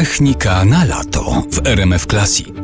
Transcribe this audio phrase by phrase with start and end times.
[0.00, 2.54] Technika na lato w RMF Classic.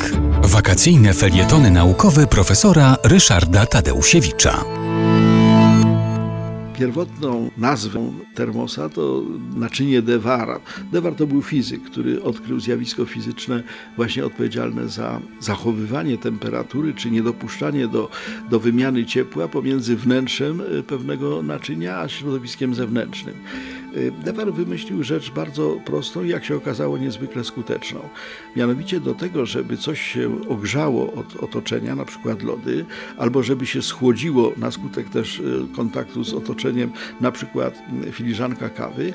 [0.43, 4.65] Wakacyjne felietony naukowe profesora Ryszarda Tadeusiewicza.
[6.79, 9.23] Pierwotną nazwą termosa to
[9.57, 10.61] naczynie Dewara.
[10.93, 13.63] Dewar to był fizyk, który odkrył zjawisko fizyczne
[13.97, 18.11] właśnie odpowiedzialne za zachowywanie temperatury, czy niedopuszczanie do,
[18.51, 23.35] do wymiany ciepła pomiędzy wnętrzem e, pewnego naczynia a środowiskiem zewnętrznym.
[23.95, 28.01] E, Dewar wymyślił rzecz bardzo prostą i jak się okazało niezwykle skuteczną.
[28.57, 32.85] Mianowicie do tego, żeby coś się ogrzało od otoczenia, na przykład lody,
[33.17, 35.43] albo żeby się schłodziło na skutek też e,
[35.77, 39.15] kontaktu z otoczeniem, na przykład filiżanka kawy,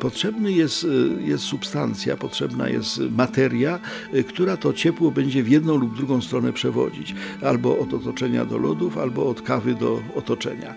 [0.00, 0.86] potrzebny jest,
[1.20, 3.78] jest substancja, potrzebna jest materia,
[4.28, 7.14] która to ciepło będzie w jedną lub drugą stronę przewodzić.
[7.42, 10.74] Albo od otoczenia do lodów, albo od kawy do otoczenia.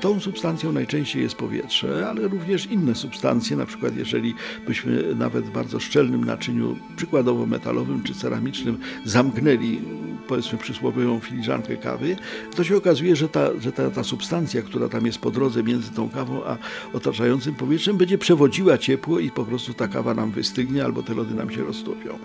[0.00, 4.34] Tą substancją najczęściej jest powietrze, ale również inne substancje, na przykład jeżeli
[4.66, 9.80] byśmy nawet w bardzo szczelnym naczyniu, przykładowo metalowym czy ceramicznym, zamknęli
[10.28, 12.16] powiedzmy przysłowiową filiżankę kawy,
[12.56, 15.90] to się okazuje, że ta, że ta, ta substancja, która tam jest po drodze między
[15.90, 16.56] tą kawą a
[16.92, 21.34] otaczającym powietrzem, będzie przewodziła ciepło i po prostu ta kawa nam wystygnie albo te lody
[21.34, 22.18] nam się roztopią.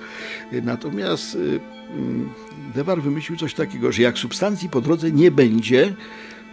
[0.63, 1.59] Natomiast y,
[1.95, 2.29] mm,
[2.75, 5.95] Dewar wymyślił coś takiego, że jak substancji po drodze nie będzie,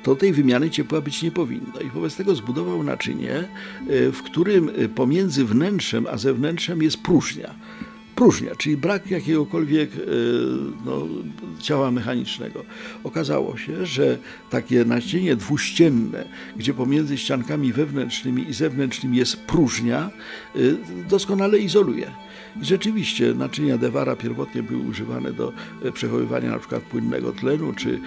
[0.04, 1.80] to tej wymiany ciepła być nie powinno.
[1.80, 3.48] I wobec tego zbudował naczynie,
[3.90, 7.54] y, w którym y, pomiędzy wnętrzem a zewnętrzem jest próżnia
[8.14, 9.98] próżnia, czyli brak jakiegokolwiek e,
[10.84, 11.06] no,
[11.58, 12.64] ciała mechanicznego.
[13.04, 14.18] Okazało się, że
[14.50, 16.24] takie naczynie dwuścienne,
[16.56, 20.10] gdzie pomiędzy ściankami wewnętrznymi i zewnętrznymi jest próżnia,
[20.56, 20.58] e,
[21.08, 22.10] doskonale izoluje.
[22.62, 28.00] I rzeczywiście naczynia Dewara pierwotnie były używane do e, przechowywania na przykład płynnego tlenu, czy,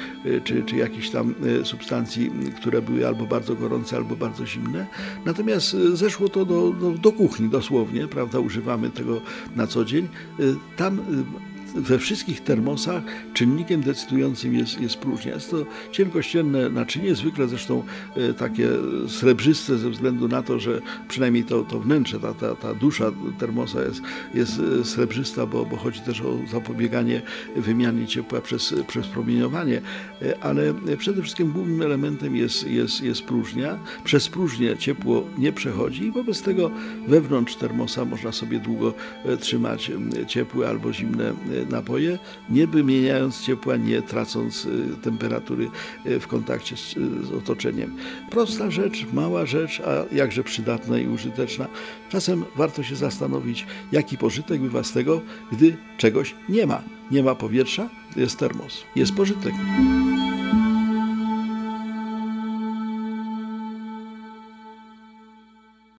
[0.43, 4.85] czy, czy jakichś tam substancji, które były albo bardzo gorące, albo bardzo zimne.
[5.25, 9.21] Natomiast zeszło to do, do, do kuchni dosłownie, prawda, używamy tego
[9.55, 15.33] na co dzień y, tam y, we wszystkich termosach czynnikiem decydującym jest, jest próżnia.
[15.33, 15.57] Jest to
[15.91, 17.83] cienkościenne naczynie, zwykle zresztą
[18.15, 18.69] e, takie
[19.07, 23.81] srebrzyste ze względu na to, że przynajmniej to, to wnętrze, ta, ta, ta dusza termosa
[23.81, 24.01] jest,
[24.33, 27.21] jest e, srebrzysta, bo, bo chodzi też o zapobieganie
[27.55, 29.81] wymianie ciepła przez, przez promieniowanie,
[30.21, 33.79] e, ale przede wszystkim głównym elementem jest, jest, jest próżnia.
[34.03, 36.71] Przez próżnię ciepło nie przechodzi i wobec tego
[37.07, 38.93] wewnątrz termosa można sobie długo
[39.39, 39.91] trzymać
[40.27, 41.33] ciepłe albo zimne
[41.69, 42.19] napoje,
[42.49, 44.69] nie wymieniając ciepła, nie tracąc y,
[45.01, 45.69] temperatury
[46.05, 46.93] y, w kontakcie z,
[47.27, 47.95] z otoczeniem.
[48.31, 51.67] Prosta rzecz, mała rzecz, a jakże przydatna i użyteczna.
[52.09, 56.81] Czasem warto się zastanowić, jaki pożytek bywa z tego, gdy czegoś nie ma.
[57.11, 59.53] Nie ma powietrza, jest termos, jest pożytek.